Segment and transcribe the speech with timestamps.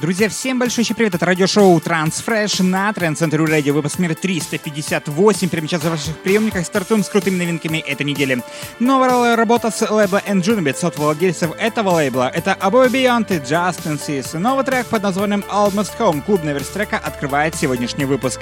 [0.00, 5.48] Друзья, всем большой привет, это радиошоу Transfresh на Трендцентре Радио, выпуск номер 358.
[5.50, 8.42] Прямо сейчас в ваших приемниках стартуем с крутыми новинками этой недели.
[8.78, 12.30] Новая работа с лейбла Enjunibits от владельцев этого лейбла.
[12.34, 14.38] Это Above Beyond и Justin Seas.
[14.38, 16.22] Новый трек под названием Almost Home.
[16.22, 18.40] Клубная версия трека открывает сегодняшний выпуск.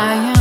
[0.00, 0.39] I am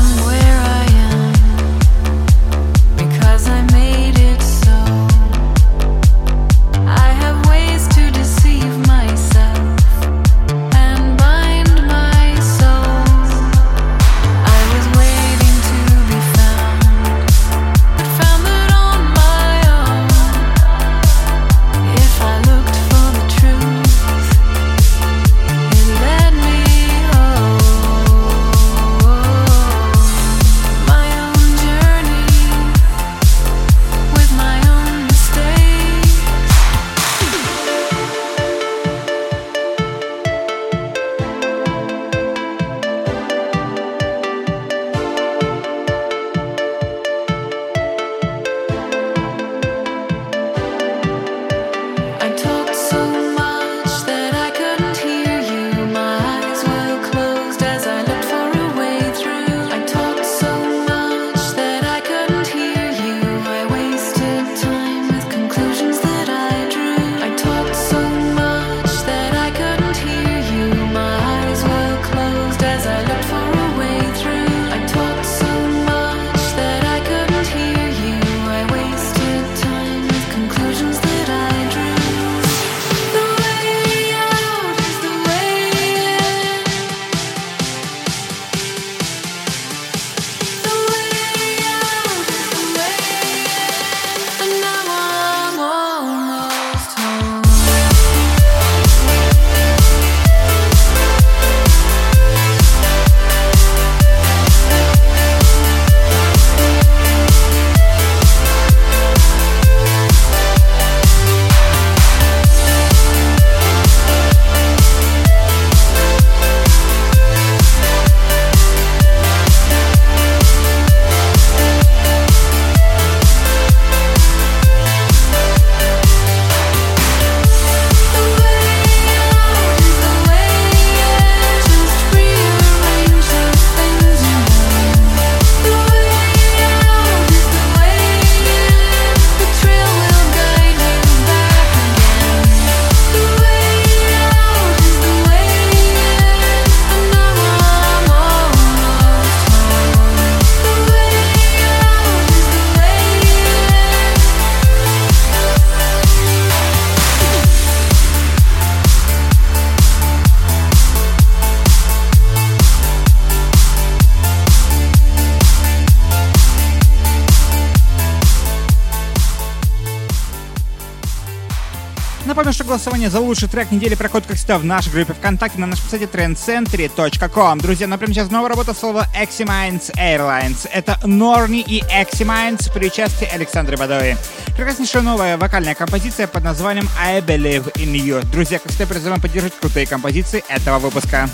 [172.69, 176.05] голосование за лучший трек недели проходит, как всегда, в нашей группе ВКонтакте на нашем сайте
[176.05, 177.59] trendcentry.com.
[177.59, 180.69] Друзья, например, сейчас новая работа слова Eximines Airlines.
[180.71, 184.15] Это Норни и Eximines при участии Александры Бадои.
[184.55, 188.23] Прекраснейшая новая вокальная композиция под названием I Believe in You.
[188.31, 191.27] Друзья, как всегда, призываем поддержать крутые композиции этого выпуска.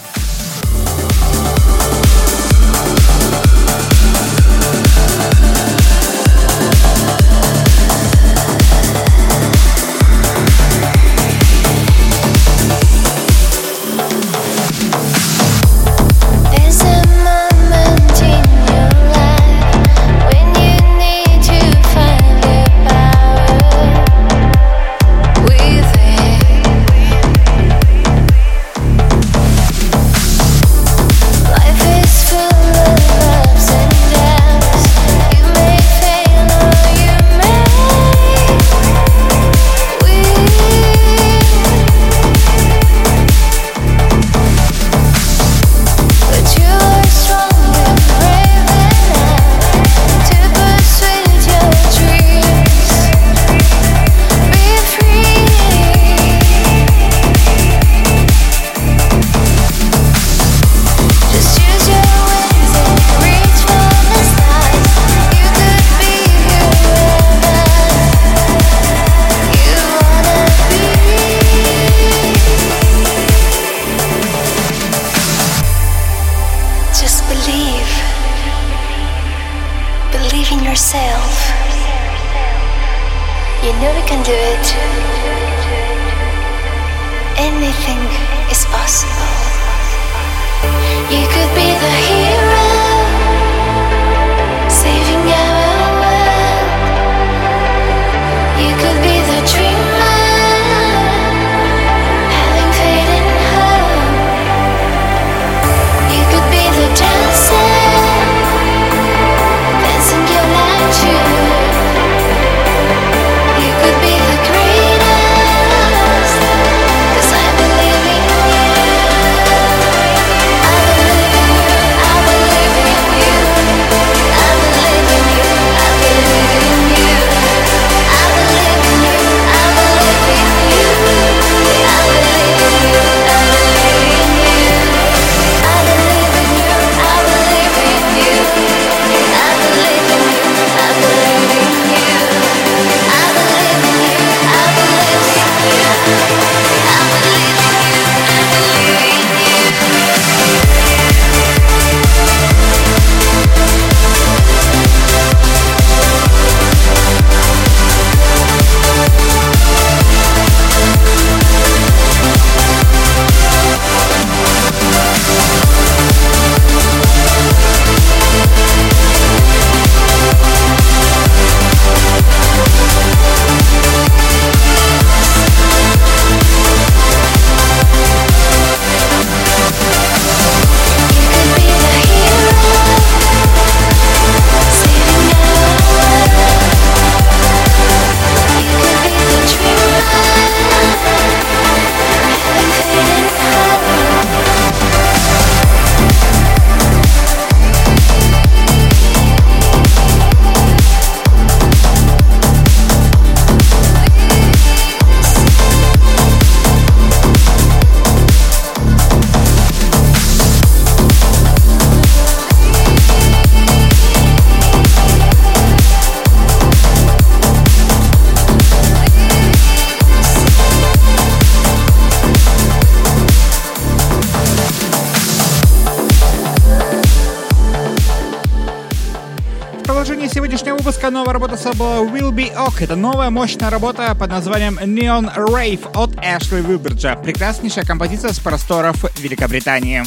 [231.06, 232.82] Трека новая работа с собой Will Be Ok.
[232.82, 237.16] Это новая мощная работа под названием Neon Rave от Эшли Вилберджа.
[237.16, 240.04] Прекраснейшая композиция с просторов Великобритании.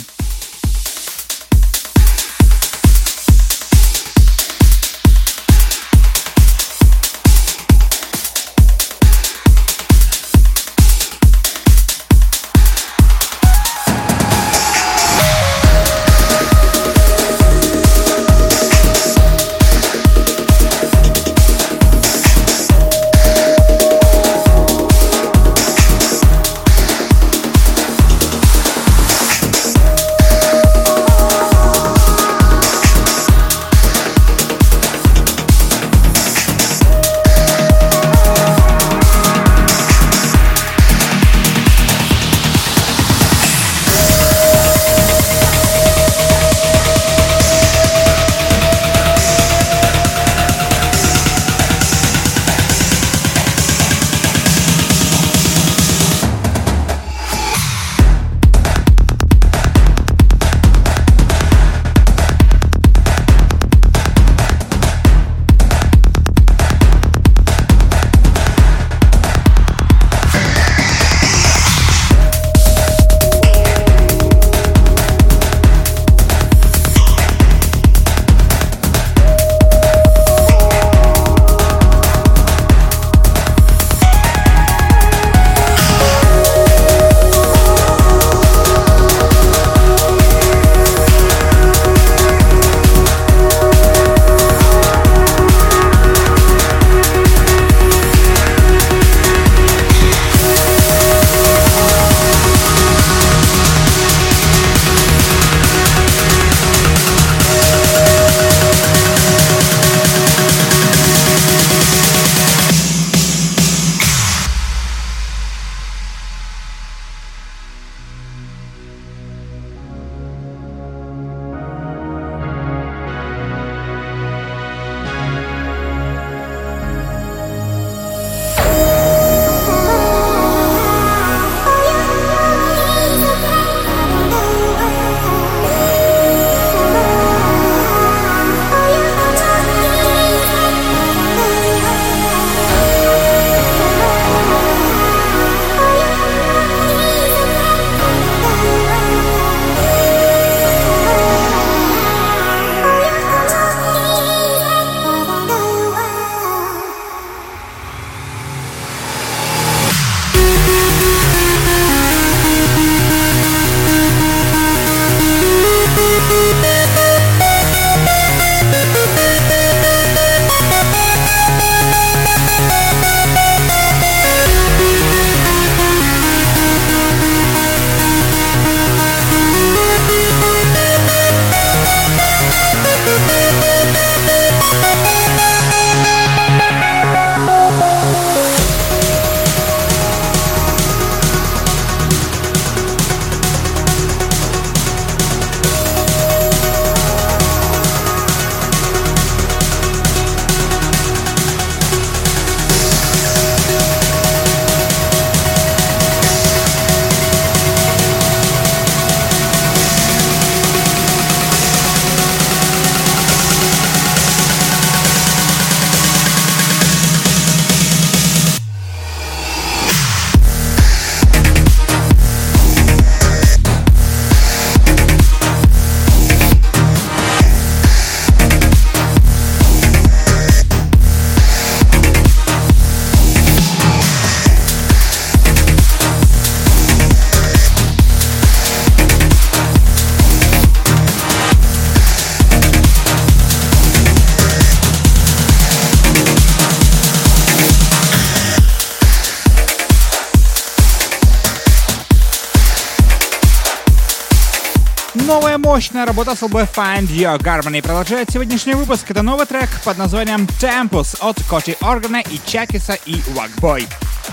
[256.19, 259.09] Работа с LB Find Your Harmony продолжает сегодняшний выпуск.
[259.09, 263.87] Это новый трек под названием Tempus от Коти Органа и Чакиса и Вакбой.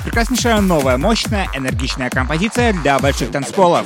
[0.04, 3.86] Прекраснейшая новая, мощная, энергичная композиция для больших танцполов.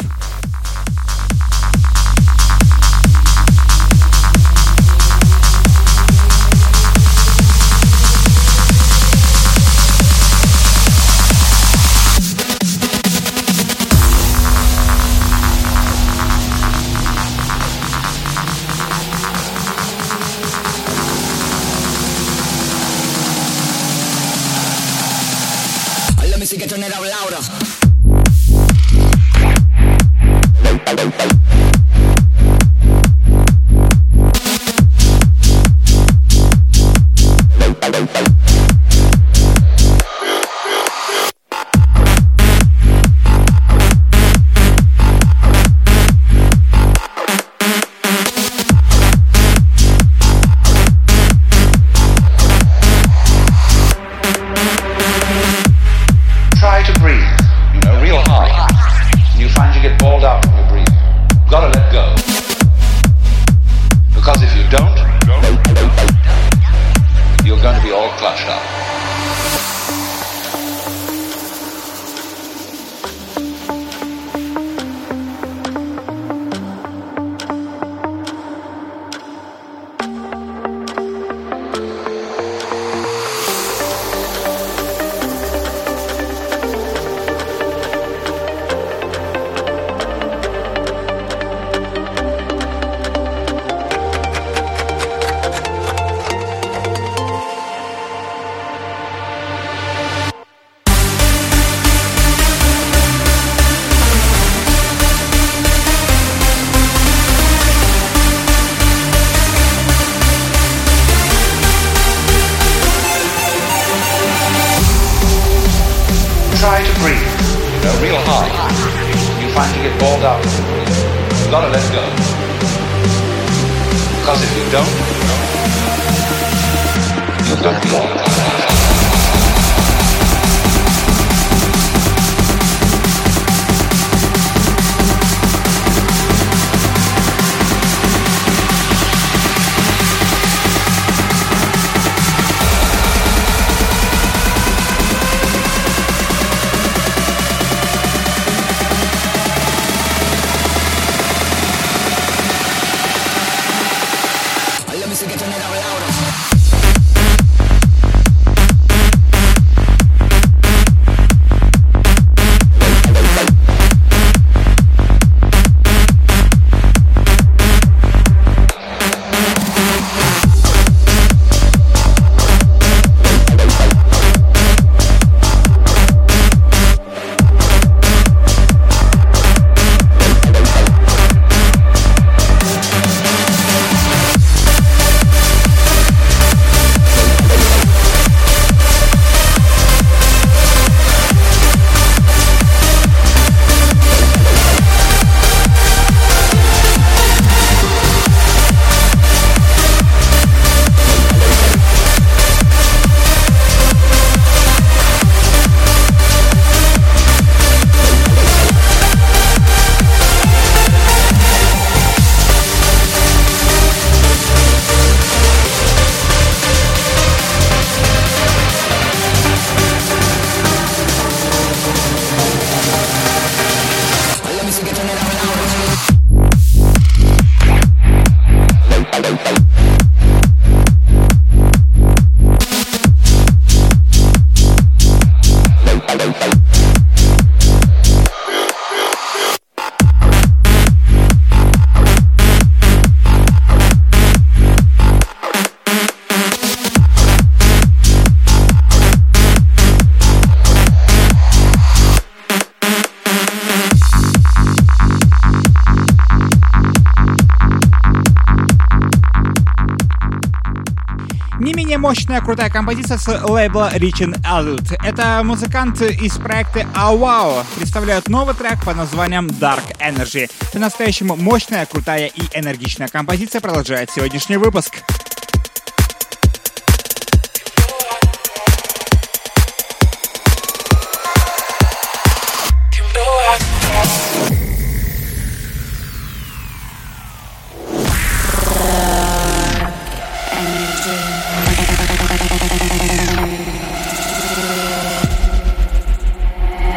[261.99, 264.97] Мощная крутая композиция с лейбла Reaching Adult.
[265.03, 270.49] Это музыкант из проекта Awwow представляют новый трек под названием Dark Energy.
[270.71, 275.03] По-настоящему мощная, крутая и энергичная композиция продолжает сегодняшний выпуск.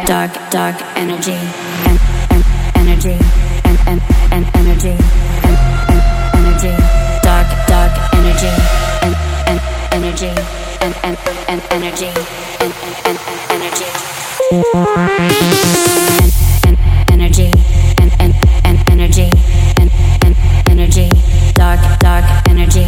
[0.05, 1.99] Dark, dark energy, and,
[2.75, 3.17] energy,
[3.63, 3.79] and,
[4.55, 4.95] energy,
[5.43, 5.57] and,
[6.35, 6.73] energy,
[7.21, 8.51] dark, dark energy,
[9.01, 9.15] and,
[9.93, 10.27] energy,
[10.81, 10.93] and,
[11.71, 12.07] energy,
[12.59, 12.73] and,
[13.05, 13.19] and,
[13.51, 13.87] energy.
[16.65, 16.77] And,
[17.09, 17.51] energy,
[17.97, 18.11] and,
[18.65, 19.29] and, energy,
[20.67, 21.09] energy,
[21.53, 22.85] dark, dark energy,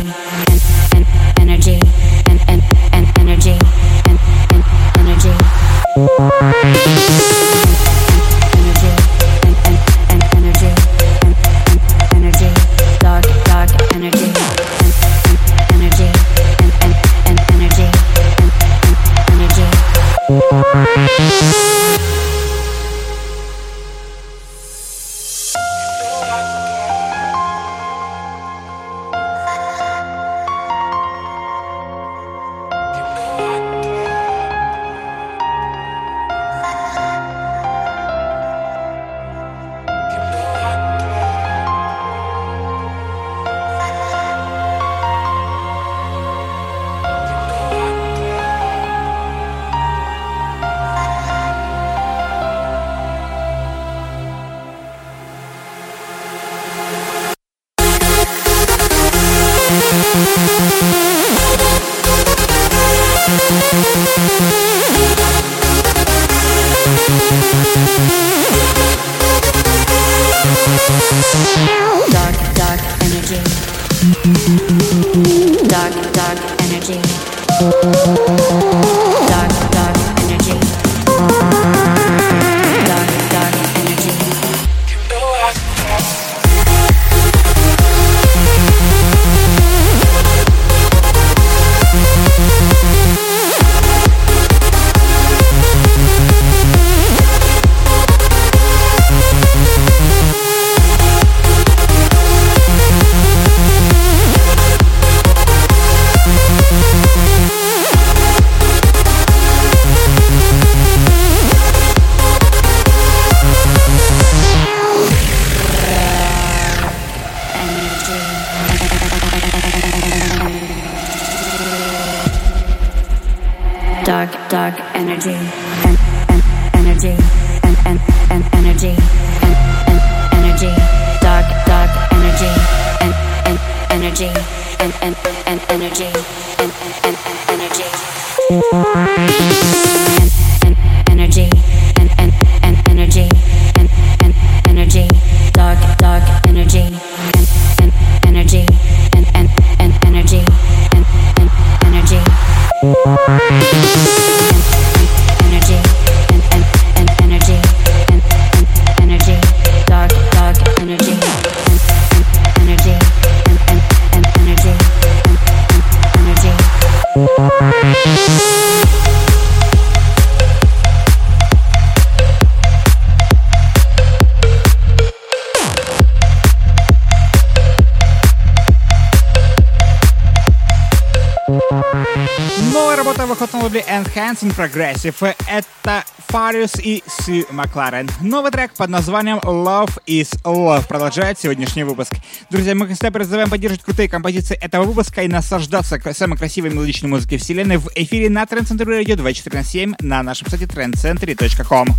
[183.76, 185.36] лейбле Enhancing Progressive.
[185.48, 188.10] Это Фариус и Сью Макларен.
[188.22, 192.14] Новый трек под названием Love is Love продолжает сегодняшний выпуск.
[192.50, 197.38] Друзья, мы всегда призываем поддерживать крутые композиции этого выпуска и наслаждаться самой красивой мелодичной музыкой
[197.38, 201.90] вселенной в эфире на Trend Center Radio 24 на 7 на нашем сайте trendcentry.com.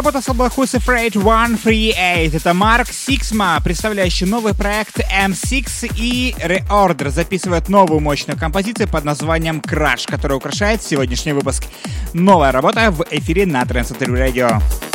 [0.00, 2.34] работа с Who's Afraid 138.
[2.34, 9.60] Это Марк Сиксма, представляющий новый проект M6 и Reorder записывает новую мощную композицию под названием
[9.60, 11.64] Crash, которая украшает сегодняшний выпуск.
[12.14, 14.89] Новая работа в эфире на Trans Radio.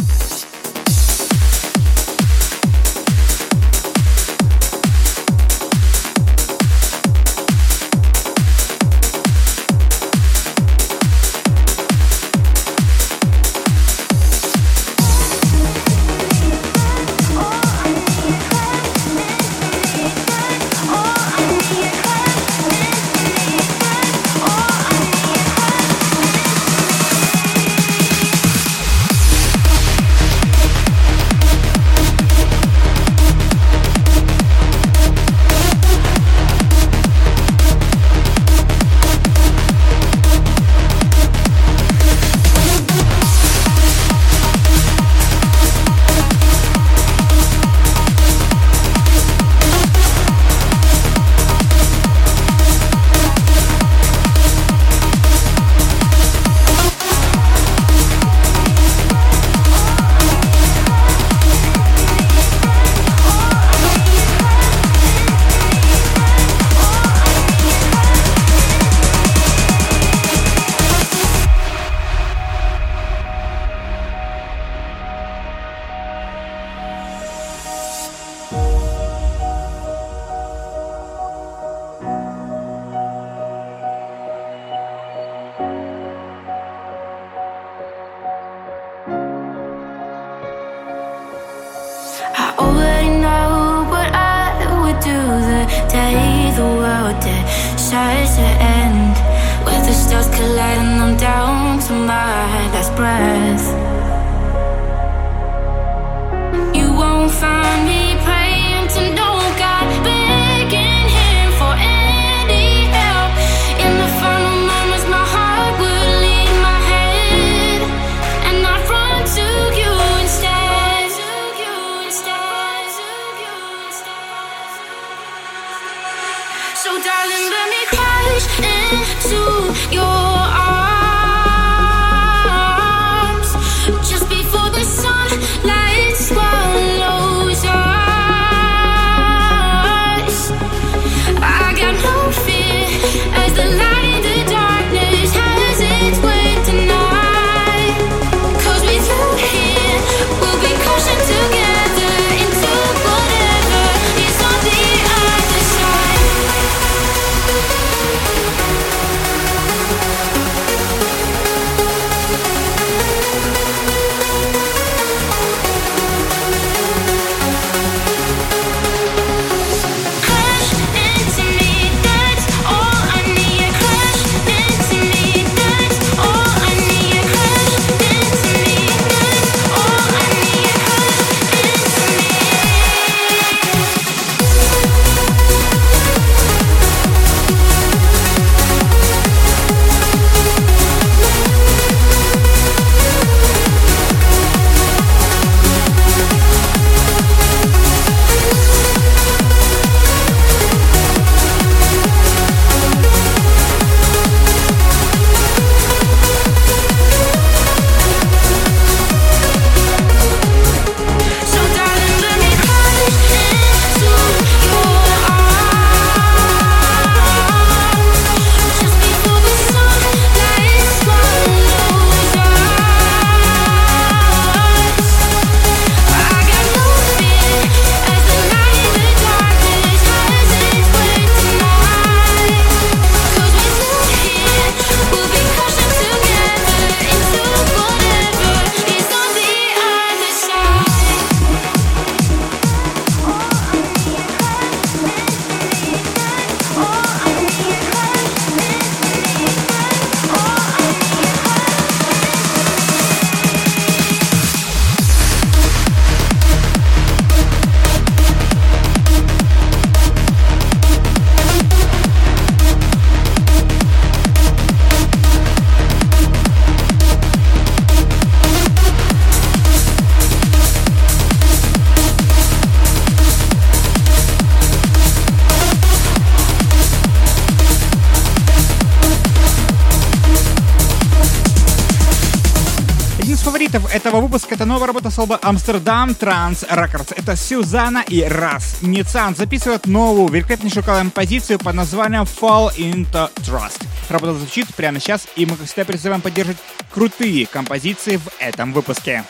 [283.96, 287.14] Этого выпуска это новая работа с алба Амстердам Транс Records.
[287.16, 288.80] Это Сюзанна и Раз.
[288.82, 293.82] Ницан записывают новую великолепнейшую композицию под названием Fall into Trust.
[294.10, 296.58] Работа звучит прямо сейчас, и мы, как всегда, призываем поддерживать
[296.92, 299.24] крутые композиции в этом выпуске.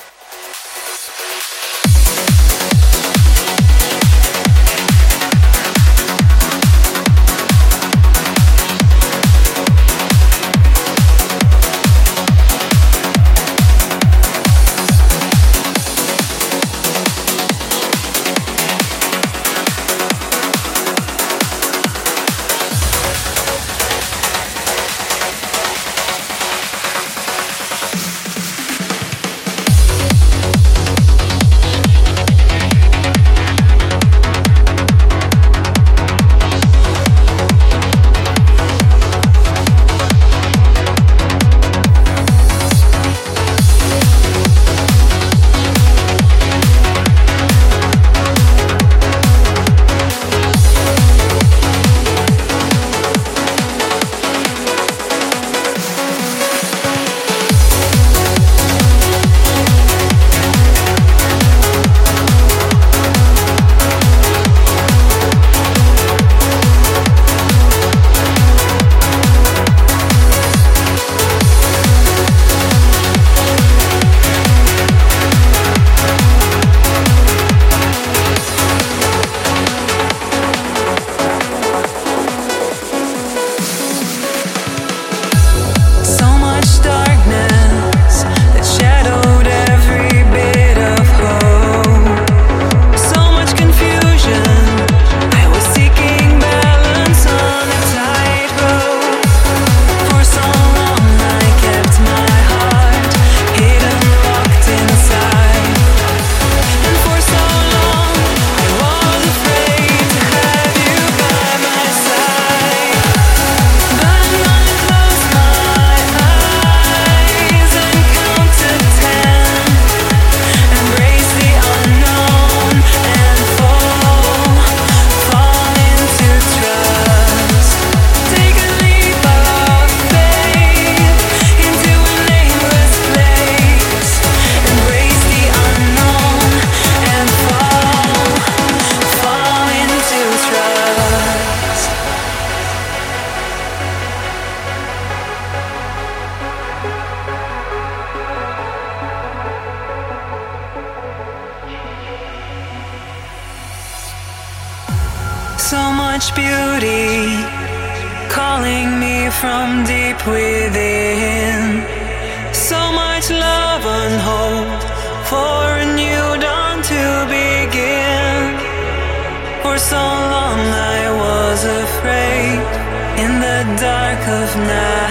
[174.27, 175.04] of night.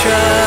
[0.00, 0.41] try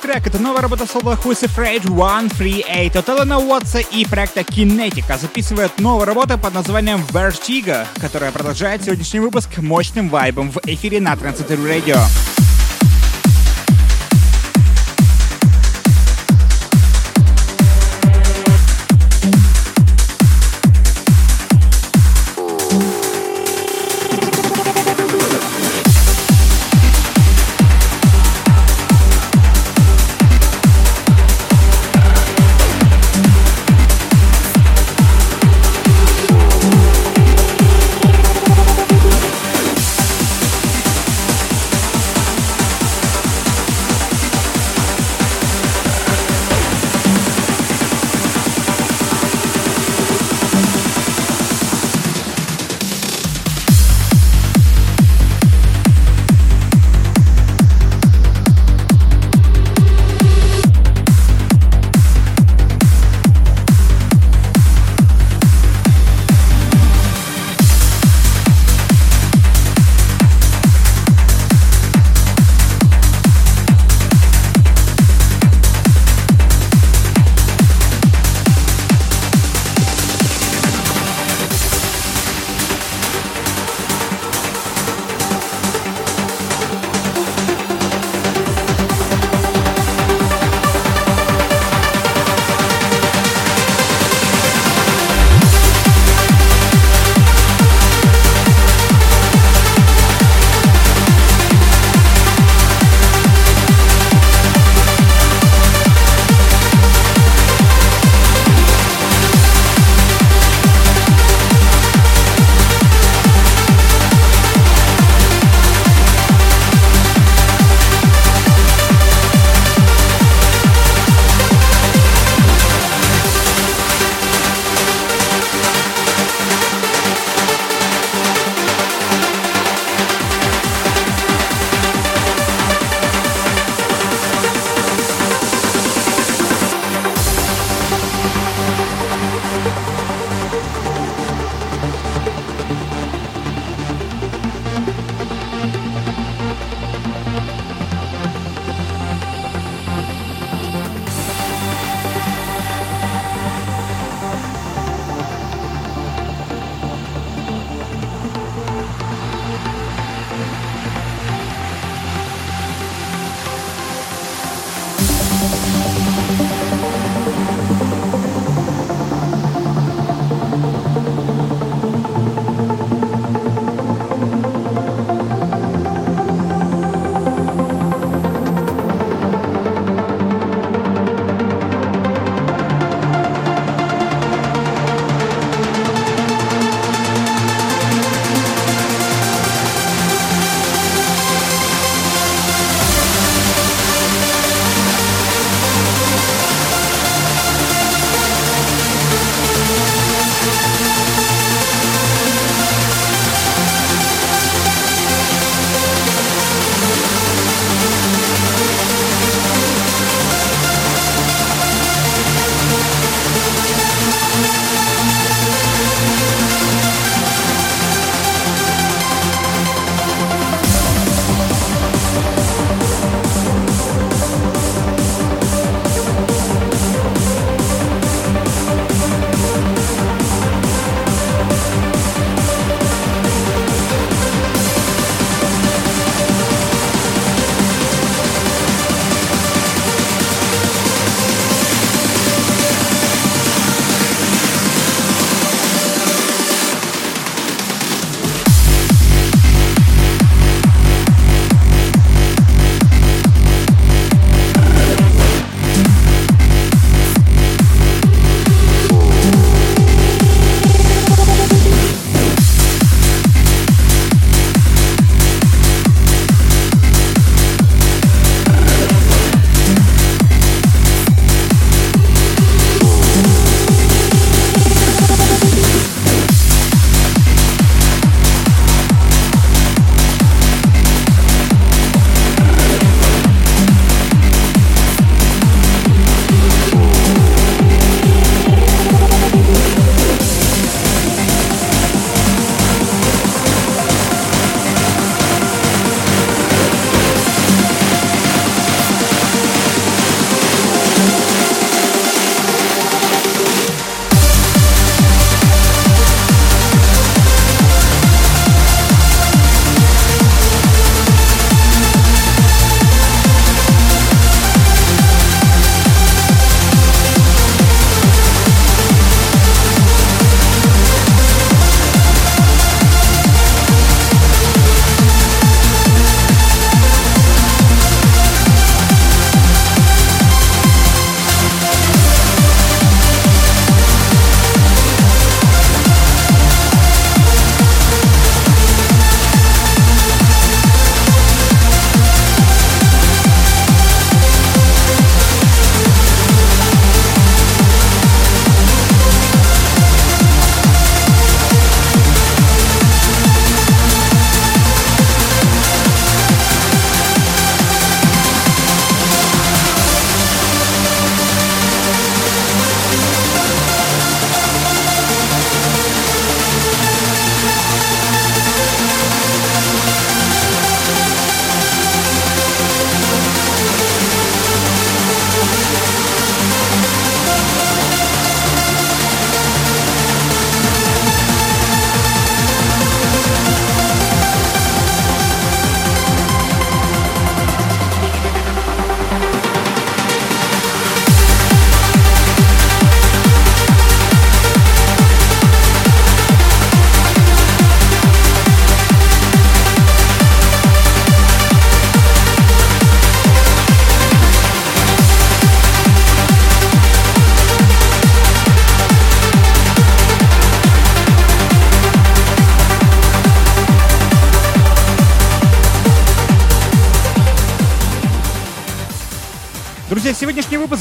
[0.00, 6.06] трек— это новая работа Who's Afraid 138 от Эллена Уотса и проекта Kinetica записывает новую
[6.06, 12.39] работу под названием Vertigo, которая продолжает сегодняшний выпуск мощным вайбом в эфире на Transistor Radio.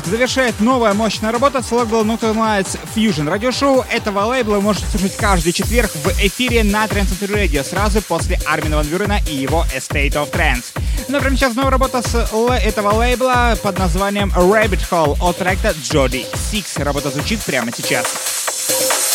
[0.09, 3.29] Завершает новая мощная работа с лейбла Nocturne Lights Fusion.
[3.29, 8.39] Радиошоу этого лейбла вы можете слушать каждый четверг в эфире на Trance Radio сразу после
[8.45, 10.65] Армина Ван Бюрена и его Estate of Trance.
[11.07, 15.69] Ну, а прямо сейчас новая работа с этого лейбла под названием Rabbit Hole от проекта
[15.69, 16.83] Jody Six.
[16.83, 19.08] Работа звучит прямо сейчас.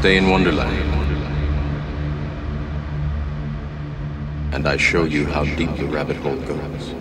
[0.00, 0.74] Stay in Wonderland.
[4.54, 6.94] And I show you how deep the rabbit hole goes.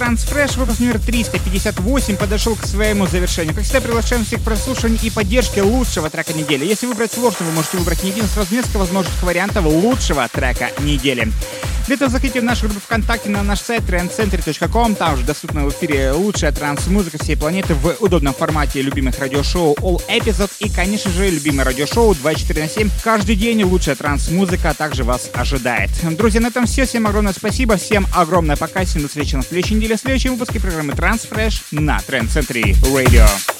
[0.00, 3.54] Transfresh, выпуск номер 358, подошел к своему завершению.
[3.54, 6.64] Как всегда, приглашаем всех к прослушиванию и поддержке лучшего трека недели.
[6.64, 11.30] Если выбрать сложно, вы можете выбрать не один, сразу несколько возможных вариантов лучшего трека недели.
[11.90, 14.94] Этого заходите в нашу группу ВКонтакте на наш сайт trendcentry.com.
[14.94, 20.00] Там же доступна в эфире лучшая транс-музыка всей планеты в удобном формате любимых радиошоу All
[20.08, 22.90] Episode и, конечно же, любимое радиошоу 24 на 7.
[23.02, 25.90] Каждый день лучшая транс-музыка также вас ожидает.
[26.16, 26.86] Друзья, на этом все.
[26.86, 27.76] Всем огромное спасибо.
[27.76, 28.84] Всем огромное пока.
[28.84, 33.59] Всем до встречи на следующей неделе в следующем выпуске программы Transfresh на Trend Century Radio.